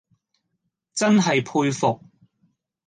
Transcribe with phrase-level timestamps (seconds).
[0.95, 2.01] 真系佩服